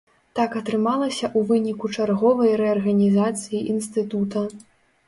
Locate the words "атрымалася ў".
0.61-1.51